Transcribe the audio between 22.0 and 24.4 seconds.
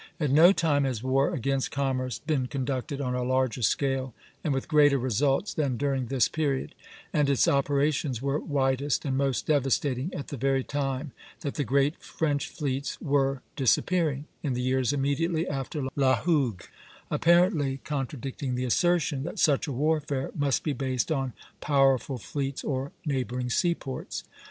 fleets or neighboring seaports.